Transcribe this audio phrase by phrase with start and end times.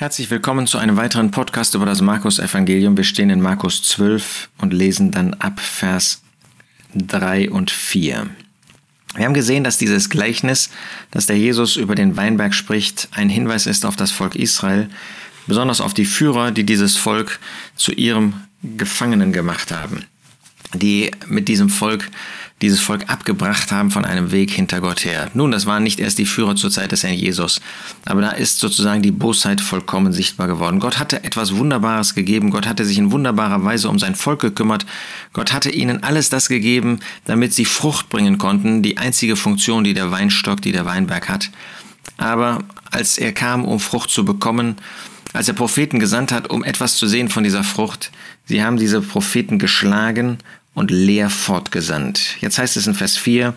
[0.00, 2.96] Herzlich willkommen zu einem weiteren Podcast über das Markus-Evangelium.
[2.96, 6.22] Wir stehen in Markus 12 und lesen dann ab Vers
[6.94, 8.26] 3 und 4.
[9.14, 10.70] Wir haben gesehen, dass dieses Gleichnis,
[11.10, 14.88] das der Jesus über den Weinberg spricht, ein Hinweis ist auf das Volk Israel,
[15.46, 17.38] besonders auf die Führer, die dieses Volk
[17.76, 18.32] zu ihrem
[18.62, 20.06] Gefangenen gemacht haben,
[20.74, 22.10] die mit diesem Volk
[22.62, 25.30] dieses Volk abgebracht haben von einem Weg hinter Gott her.
[25.32, 27.60] Nun, das waren nicht erst die Führer zur Zeit des Herrn Jesus,
[28.04, 30.78] aber da ist sozusagen die Bosheit vollkommen sichtbar geworden.
[30.78, 34.84] Gott hatte etwas Wunderbares gegeben, Gott hatte sich in wunderbarer Weise um sein Volk gekümmert,
[35.32, 39.94] Gott hatte ihnen alles das gegeben, damit sie Frucht bringen konnten, die einzige Funktion, die
[39.94, 41.50] der Weinstock, die der Weinberg hat.
[42.18, 44.76] Aber als er kam, um Frucht zu bekommen,
[45.32, 48.10] als er Propheten gesandt hat, um etwas zu sehen von dieser Frucht,
[48.44, 50.38] sie haben diese Propheten geschlagen
[50.74, 52.36] und leer fortgesandt.
[52.40, 53.54] Jetzt heißt es in Vers 4,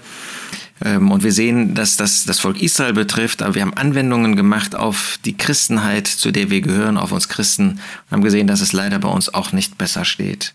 [0.83, 4.75] ähm, und wir sehen, dass das das Volk Israel betrifft, aber wir haben Anwendungen gemacht
[4.75, 8.73] auf die Christenheit, zu der wir gehören, auf uns Christen, und haben gesehen, dass es
[8.73, 10.53] leider bei uns auch nicht besser steht.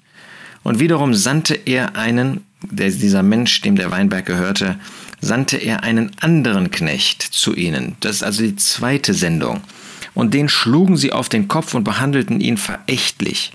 [0.62, 4.78] Und wiederum sandte er einen, der, dieser Mensch, dem der Weinberg gehörte,
[5.20, 7.97] sandte er einen anderen Knecht zu ihnen.
[8.00, 9.62] Das ist also die zweite Sendung.
[10.14, 13.52] Und den schlugen sie auf den Kopf und behandelten ihn verächtlich.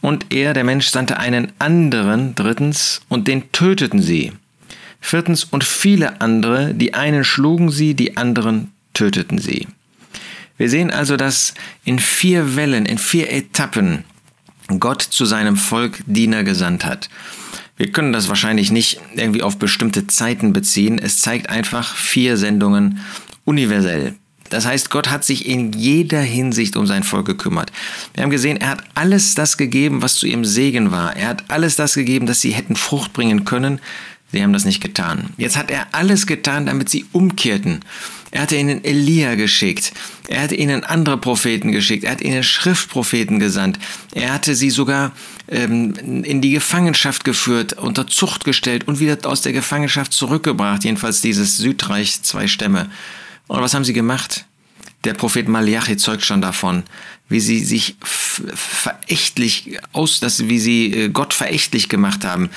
[0.00, 4.32] Und er, der Mensch, sandte einen anderen, drittens, und den töteten sie.
[5.00, 9.66] Viertens, und viele andere, die einen schlugen sie, die anderen töteten sie.
[10.56, 14.04] Wir sehen also, dass in vier Wellen, in vier Etappen
[14.78, 17.08] Gott zu seinem Volk Diener gesandt hat.
[17.76, 20.98] Wir können das wahrscheinlich nicht irgendwie auf bestimmte Zeiten beziehen.
[20.98, 23.00] Es zeigt einfach vier Sendungen
[23.44, 24.16] universell.
[24.50, 27.72] Das heißt, Gott hat sich in jeder Hinsicht um sein Volk gekümmert.
[28.14, 31.16] Wir haben gesehen, er hat alles das gegeben, was zu ihrem Segen war.
[31.16, 33.80] Er hat alles das gegeben, dass sie hätten Frucht bringen können.
[34.30, 35.30] Sie haben das nicht getan.
[35.38, 37.80] Jetzt hat er alles getan, damit sie umkehrten.
[38.30, 39.92] Er hatte ihnen Elia geschickt.
[40.28, 42.04] Er hat ihnen andere Propheten geschickt.
[42.04, 43.78] Er hat ihnen Schriftpropheten gesandt.
[44.12, 45.12] Er hatte sie sogar
[45.48, 50.84] ähm, in die Gefangenschaft geführt, unter Zucht gestellt und wieder aus der Gefangenschaft zurückgebracht.
[50.84, 52.90] Jedenfalls dieses Südreich, zwei Stämme.
[53.48, 54.44] Und was haben sie gemacht?
[55.04, 56.84] Der Prophet Malachi zeugt schon davon,
[57.28, 62.50] wie sie sich verächtlich aus, dass, wie sie äh, Gott verächtlich gemacht haben,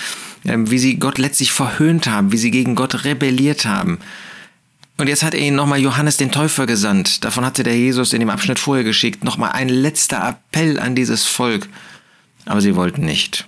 [0.45, 3.99] ähm, wie sie Gott letztlich verhöhnt haben, wie sie gegen Gott rebelliert haben.
[4.97, 7.23] Und jetzt hat er ihnen nochmal Johannes den Täufer gesandt.
[7.23, 9.23] Davon hatte der Jesus in dem Abschnitt vorher geschickt.
[9.23, 11.67] Nochmal ein letzter Appell an dieses Volk.
[12.45, 13.47] Aber sie wollten nicht.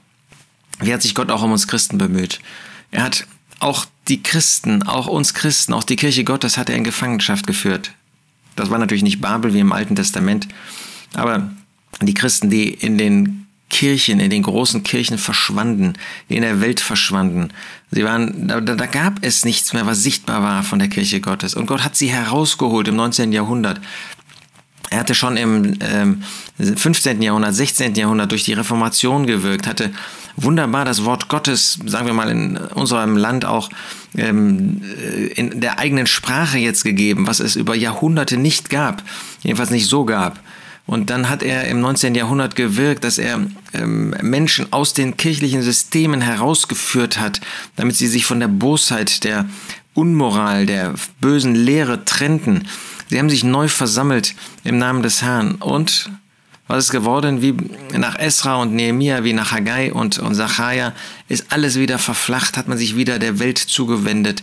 [0.80, 2.40] Wie hat sich Gott auch um uns Christen bemüht?
[2.90, 3.28] Er hat
[3.64, 7.92] auch die Christen, auch uns Christen, auch die Kirche Gottes hat er in Gefangenschaft geführt.
[8.56, 10.48] Das war natürlich nicht Babel wie im Alten Testament,
[11.14, 11.50] aber
[12.02, 15.94] die Christen, die in den Kirchen, in den großen Kirchen verschwanden,
[16.30, 17.50] die in der Welt verschwanden.
[17.90, 21.56] Sie waren, da, da gab es nichts mehr, was sichtbar war von der Kirche Gottes.
[21.56, 23.32] Und Gott hat sie herausgeholt im 19.
[23.32, 23.82] Jahrhundert.
[24.90, 26.24] Er hatte schon im ähm,
[26.58, 27.22] 15.
[27.22, 27.96] Jahrhundert, 16.
[27.96, 29.92] Jahrhundert durch die Reformation gewirkt, hatte
[30.36, 33.70] wunderbar das Wort Gottes, sagen wir mal in unserem Land auch
[34.16, 34.82] ähm,
[35.36, 39.04] in der eigenen Sprache jetzt gegeben, was es über Jahrhunderte nicht gab,
[39.42, 40.40] jedenfalls nicht so gab.
[40.86, 42.14] Und dann hat er im 19.
[42.14, 43.40] Jahrhundert gewirkt, dass er
[43.74, 47.40] ähm, Menschen aus den kirchlichen Systemen herausgeführt hat,
[47.78, 49.46] damit sie sich von der Bosheit, der
[49.94, 52.68] Unmoral, der bösen Lehre trennten.
[53.10, 54.34] Sie haben sich neu versammelt
[54.64, 56.10] im Namen des Herrn und
[56.68, 57.42] was ist geworden?
[57.42, 57.56] Wie
[57.98, 60.94] nach Esra und Nehemia, wie nach Haggai und, und Zachariah,
[61.28, 64.42] ist alles wieder verflacht, hat man sich wieder der Welt zugewendet.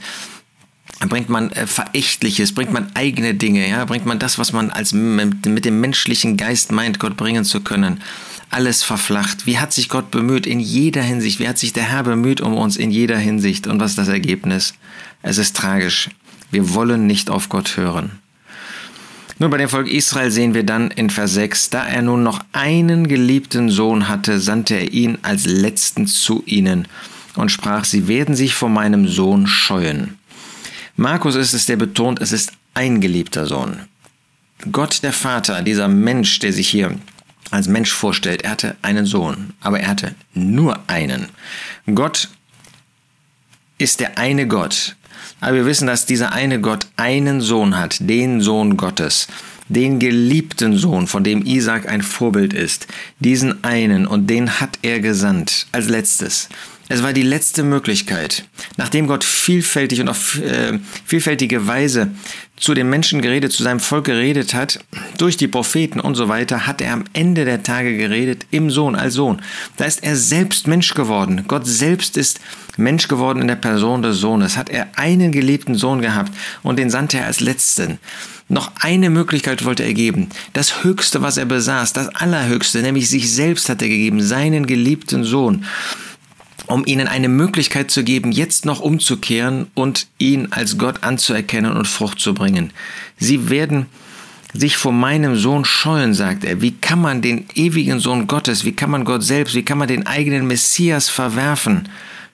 [1.09, 4.93] Bringt man äh, Verächtliches, bringt man eigene Dinge, ja, bringt man das, was man als
[4.93, 8.03] mit dem menschlichen Geist meint, Gott bringen zu können.
[8.50, 9.47] Alles verflacht.
[9.47, 11.38] Wie hat sich Gott bemüht in jeder Hinsicht?
[11.38, 13.69] Wie hat sich der Herr bemüht um uns in jeder Hinsicht?
[13.69, 14.75] Und was ist das Ergebnis?
[15.22, 16.11] Es ist tragisch.
[16.50, 18.19] Wir wollen nicht auf Gott hören.
[19.38, 22.41] Nun, bei dem Volk Israel sehen wir dann in Vers 6, da er nun noch
[22.53, 26.87] einen geliebten Sohn hatte, sandte er ihn als letzten zu ihnen
[27.37, 30.19] und sprach, sie werden sich vor meinem Sohn scheuen.
[30.97, 33.78] Markus ist es, der betont, es ist ein geliebter Sohn.
[34.72, 36.99] Gott der Vater, dieser Mensch, der sich hier
[37.50, 41.29] als Mensch vorstellt, er hatte einen Sohn, aber er hatte nur einen.
[41.94, 42.29] Gott
[43.79, 44.97] ist der eine Gott,
[45.41, 49.26] aber wir wissen, dass dieser eine Gott einen Sohn hat, den Sohn Gottes,
[49.69, 52.88] den geliebten Sohn, von dem Isaac ein Vorbild ist.
[53.20, 56.49] Diesen einen und den hat er gesandt als letztes.
[56.88, 58.44] Es war die letzte Möglichkeit,
[58.76, 62.11] nachdem Gott vielfältig und auf äh, vielfältige Weise
[62.60, 64.78] zu den Menschen geredet, zu seinem Volk geredet hat,
[65.18, 68.94] durch die Propheten und so weiter, hat er am Ende der Tage geredet im Sohn,
[68.94, 69.40] als Sohn.
[69.78, 71.44] Da ist er selbst Mensch geworden.
[71.48, 72.38] Gott selbst ist
[72.76, 74.56] Mensch geworden in der Person des Sohnes.
[74.56, 77.98] Hat er einen geliebten Sohn gehabt und den sandte er als Letzten.
[78.48, 80.28] Noch eine Möglichkeit wollte er geben.
[80.52, 85.24] Das Höchste, was er besaß, das Allerhöchste, nämlich sich selbst hat er gegeben, seinen geliebten
[85.24, 85.64] Sohn
[86.70, 91.87] um ihnen eine Möglichkeit zu geben, jetzt noch umzukehren und ihn als Gott anzuerkennen und
[91.87, 92.72] Frucht zu bringen.
[93.19, 93.87] Sie werden
[94.52, 96.61] sich vor meinem Sohn scheuen, sagt er.
[96.61, 99.88] Wie kann man den ewigen Sohn Gottes, wie kann man Gott selbst, wie kann man
[99.88, 101.88] den eigenen Messias verwerfen?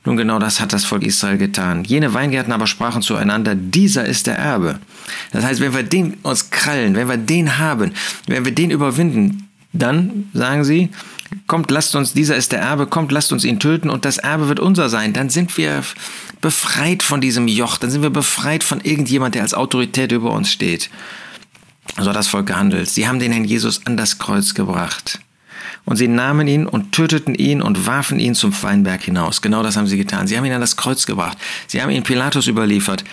[0.05, 1.83] Nun genau das hat das Volk Israel getan.
[1.83, 4.79] Jene Weingärten aber sprachen zueinander, dieser ist der Erbe.
[5.33, 7.93] Das heißt, wenn wir den uns krallen, wenn wir den haben,
[8.29, 9.46] wenn wir den überwinden,
[9.79, 10.91] dann, sagen sie,
[11.47, 14.49] kommt, lasst uns, dieser ist der Erbe, kommt, lasst uns ihn töten und das Erbe
[14.49, 15.13] wird unser sein.
[15.13, 15.83] Dann sind wir
[16.41, 20.51] befreit von diesem Joch, dann sind wir befreit von irgendjemand, der als Autorität über uns
[20.51, 20.91] steht.
[21.99, 22.89] So hat das Volk gehandelt.
[22.89, 25.21] Sie haben den Herrn Jesus an das Kreuz gebracht.
[25.85, 29.43] Und sie nahmen ihn und töteten ihn und warfen ihn zum Weinberg hinaus.
[29.43, 30.27] Genau das haben sie getan.
[30.27, 31.39] Sie haben ihn an das Kreuz gebracht.
[31.69, 33.05] Sie haben ihn Pilatus überliefert.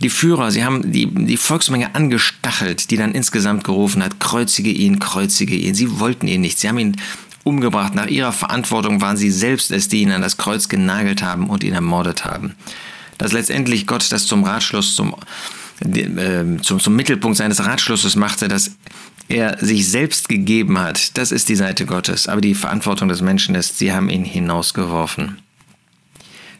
[0.00, 4.98] Die Führer, sie haben die, die Volksmenge angestachelt, die dann insgesamt gerufen hat, kreuzige ihn,
[4.98, 5.74] kreuzige ihn.
[5.74, 6.58] Sie wollten ihn nicht.
[6.58, 6.96] Sie haben ihn
[7.44, 7.94] umgebracht.
[7.94, 11.64] Nach ihrer Verantwortung waren sie selbst es, die ihn an das Kreuz genagelt haben und
[11.64, 12.54] ihn ermordet haben.
[13.18, 15.14] Dass letztendlich Gott das zum Ratschluss, zum,
[15.80, 18.72] äh, zum, zum Mittelpunkt seines Ratschlusses machte, dass
[19.32, 22.28] er sich selbst gegeben hat, das ist die Seite Gottes.
[22.28, 25.38] Aber die Verantwortung des Menschen ist, sie haben ihn hinausgeworfen.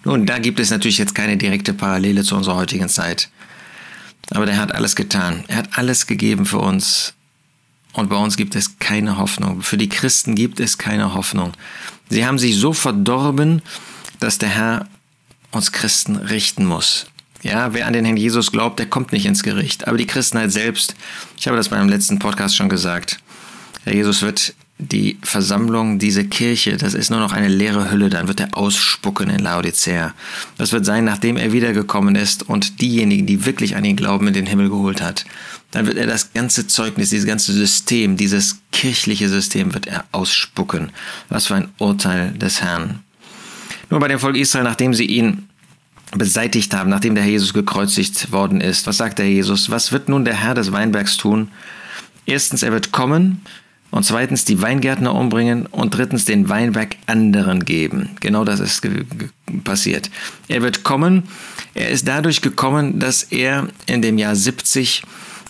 [0.04, 3.28] Nun, da gibt es natürlich jetzt keine direkte Parallele zu unserer heutigen Zeit.
[4.30, 5.44] Aber der hat alles getan.
[5.48, 7.14] Er hat alles gegeben für uns.
[7.92, 9.62] Und bei uns gibt es keine Hoffnung.
[9.62, 11.52] Für die Christen gibt es keine Hoffnung.
[12.08, 13.62] Sie haben sich so verdorben,
[14.18, 14.88] dass der Herr
[15.50, 17.11] uns Christen richten muss.
[17.42, 19.88] Ja, wer an den Herrn Jesus glaubt, der kommt nicht ins Gericht.
[19.88, 20.94] Aber die Christenheit selbst,
[21.36, 23.18] ich habe das bei einem letzten Podcast schon gesagt,
[23.84, 28.26] Herr Jesus wird die Versammlung, diese Kirche, das ist nur noch eine leere Hülle, dann
[28.26, 30.12] wird er ausspucken in Laodicea.
[30.58, 34.34] Das wird sein, nachdem er wiedergekommen ist und diejenigen, die wirklich an ihn glauben, in
[34.34, 35.24] den Himmel geholt hat.
[35.70, 40.90] Dann wird er das ganze Zeugnis, dieses ganze System, dieses kirchliche System wird er ausspucken.
[41.28, 43.00] Was für ein Urteil des Herrn.
[43.88, 45.48] Nur bei dem Volk Israel, nachdem sie ihn
[46.12, 49.70] beseitigt haben, nachdem der Herr Jesus gekreuzigt worden ist, was sagt der Herr Jesus?
[49.70, 51.48] Was wird nun der Herr des Weinbergs tun?
[52.26, 53.40] Erstens, er wird kommen
[53.90, 58.10] und zweitens die Weingärtner umbringen und drittens den Weinberg anderen geben.
[58.20, 58.86] Genau das ist
[59.64, 60.10] passiert.
[60.48, 61.24] Er wird kommen.
[61.74, 65.02] Er ist dadurch gekommen, dass er in dem Jahr 70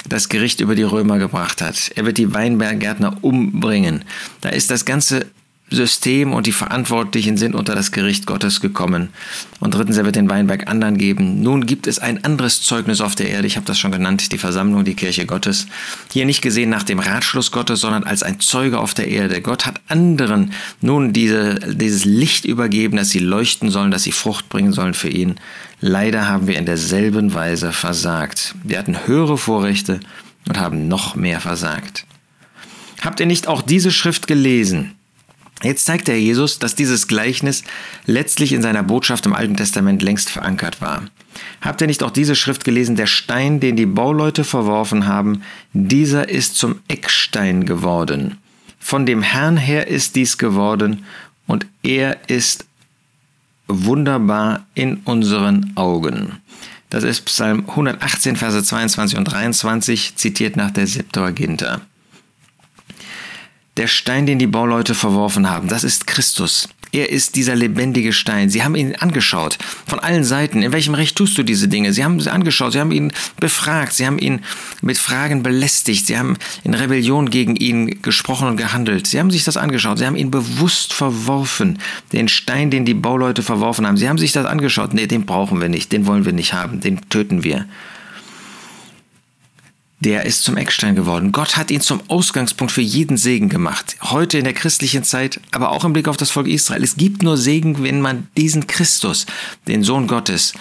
[0.08, 1.92] das Gericht über die Römer gebracht hat.
[1.94, 4.04] Er wird die Weinberggärtner umbringen.
[4.40, 5.26] Da ist das ganze
[5.76, 9.10] System und die Verantwortlichen sind unter das Gericht Gottes gekommen.
[9.60, 11.42] Und drittens, er wird den Weinberg anderen geben.
[11.42, 14.38] Nun gibt es ein anderes Zeugnis auf der Erde, ich habe das schon genannt, die
[14.38, 15.66] Versammlung, die Kirche Gottes.
[16.12, 19.40] Hier nicht gesehen nach dem Ratschluss Gottes, sondern als ein Zeuge auf der Erde.
[19.40, 24.48] Gott hat anderen nun diese, dieses Licht übergeben, dass sie leuchten sollen, dass sie Frucht
[24.48, 25.36] bringen sollen für ihn.
[25.80, 28.54] Leider haben wir in derselben Weise versagt.
[28.62, 30.00] Wir hatten höhere Vorrechte
[30.48, 32.06] und haben noch mehr versagt.
[33.00, 34.94] Habt ihr nicht auch diese Schrift gelesen?
[35.62, 37.62] Jetzt zeigt der Jesus, dass dieses Gleichnis
[38.06, 41.04] letztlich in seiner Botschaft im Alten Testament längst verankert war.
[41.60, 42.96] Habt ihr nicht auch diese Schrift gelesen?
[42.96, 45.42] Der Stein, den die Bauleute verworfen haben,
[45.72, 48.38] dieser ist zum Eckstein geworden.
[48.78, 51.04] Von dem Herrn her ist dies geworden
[51.46, 52.66] und er ist
[53.68, 56.40] wunderbar in unseren Augen.
[56.90, 61.80] Das ist Psalm 118, Verse 22 und 23, zitiert nach der Septuaginta.
[63.78, 66.68] Der Stein, den die Bauleute verworfen haben, das ist Christus.
[66.94, 68.50] Er ist dieser lebendige Stein.
[68.50, 70.62] Sie haben ihn angeschaut, von allen Seiten.
[70.62, 71.94] In welchem Recht tust du diese Dinge?
[71.94, 74.42] Sie haben sie angeschaut, sie haben ihn befragt, sie haben ihn
[74.82, 79.06] mit Fragen belästigt, sie haben in Rebellion gegen ihn gesprochen und gehandelt.
[79.06, 81.78] Sie haben sich das angeschaut, sie haben ihn bewusst verworfen,
[82.12, 83.96] den Stein, den die Bauleute verworfen haben.
[83.96, 84.92] Sie haben sich das angeschaut.
[84.92, 87.64] Nee, den brauchen wir nicht, den wollen wir nicht haben, den töten wir
[90.02, 91.30] der ist zum Eckstein geworden.
[91.30, 93.96] Gott hat ihn zum Ausgangspunkt für jeden Segen gemacht.
[94.02, 96.82] Heute in der christlichen Zeit, aber auch im Blick auf das Volk Israel.
[96.82, 99.26] Es gibt nur Segen, wenn man diesen Christus,
[99.68, 100.54] den Sohn Gottes,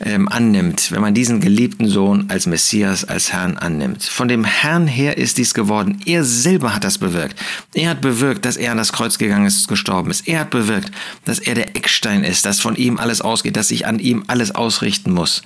[0.00, 4.04] ähm, annimmt, wenn man diesen geliebten Sohn als Messias, als Herrn annimmt.
[4.04, 6.00] Von dem Herrn her ist dies geworden.
[6.06, 7.38] Er selber hat das bewirkt.
[7.74, 10.26] Er hat bewirkt, dass er an das Kreuz gegangen ist, gestorben ist.
[10.26, 10.92] Er hat bewirkt,
[11.26, 14.54] dass er der Eckstein ist, dass von ihm alles ausgeht, dass sich an ihm alles
[14.54, 15.42] ausrichten muss.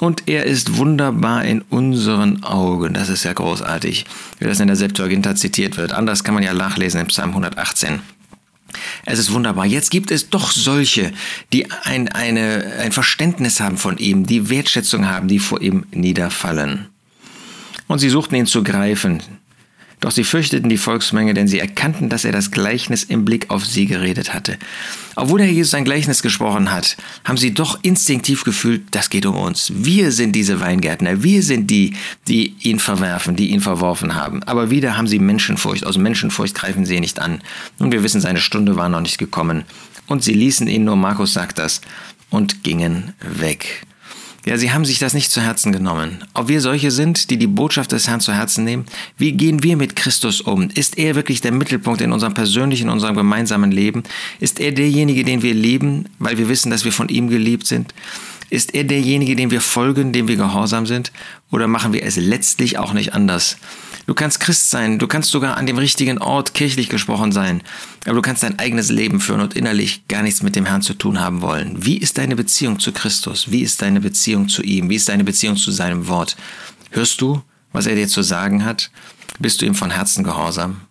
[0.00, 2.94] Und er ist wunderbar in unseren Augen.
[2.94, 4.04] Das ist ja großartig,
[4.38, 5.92] wie das in der Septuaginta zitiert wird.
[5.92, 8.00] Anders kann man ja nachlesen im Psalm 118.
[9.04, 9.66] Es ist wunderbar.
[9.66, 11.12] Jetzt gibt es doch solche,
[11.52, 16.86] die ein, eine, ein Verständnis haben von ihm, die Wertschätzung haben, die vor ihm niederfallen.
[17.86, 19.22] und sie suchten ihn zu greifen.
[20.04, 23.64] Doch sie fürchteten die Volksmenge, denn sie erkannten, dass er das Gleichnis im Blick auf
[23.64, 24.58] sie geredet hatte.
[25.16, 29.34] Obwohl der Jesus ein Gleichnis gesprochen hat, haben sie doch instinktiv gefühlt, das geht um
[29.34, 29.72] uns.
[29.74, 31.94] Wir sind diese Weingärtner, wir sind die,
[32.28, 34.42] die ihn verwerfen, die ihn verworfen haben.
[34.42, 35.86] Aber wieder haben sie Menschenfurcht.
[35.86, 37.40] Aus Menschenfurcht greifen sie ihn nicht an.
[37.78, 39.64] Und wir wissen, seine Stunde war noch nicht gekommen.
[40.06, 41.80] Und sie ließen ihn, nur Markus sagt das,
[42.28, 43.86] und gingen weg.
[44.44, 46.22] Ja, sie haben sich das nicht zu Herzen genommen.
[46.34, 48.84] Ob wir solche sind, die die Botschaft des Herrn zu Herzen nehmen,
[49.16, 50.68] wie gehen wir mit Christus um?
[50.74, 54.02] Ist er wirklich der Mittelpunkt in unserem persönlichen, in unserem gemeinsamen Leben?
[54.40, 57.94] Ist er derjenige, den wir lieben, weil wir wissen, dass wir von ihm geliebt sind?
[58.50, 61.12] Ist er derjenige, dem wir folgen, dem wir gehorsam sind?
[61.50, 63.56] Oder machen wir es letztlich auch nicht anders?
[64.06, 67.62] Du kannst Christ sein, du kannst sogar an dem richtigen Ort kirchlich gesprochen sein,
[68.04, 70.92] aber du kannst dein eigenes Leben führen und innerlich gar nichts mit dem Herrn zu
[70.92, 71.84] tun haben wollen.
[71.86, 73.50] Wie ist deine Beziehung zu Christus?
[73.50, 74.90] Wie ist deine Beziehung zu ihm?
[74.90, 76.36] Wie ist deine Beziehung zu seinem Wort?
[76.90, 78.90] Hörst du, was er dir zu sagen hat?
[79.38, 80.82] Bist du ihm von Herzen gehorsam?